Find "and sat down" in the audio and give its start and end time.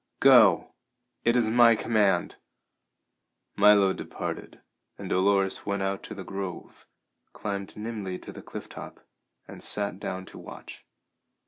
9.47-10.25